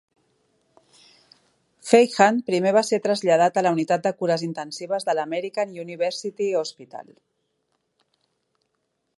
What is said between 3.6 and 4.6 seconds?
la unitat de cures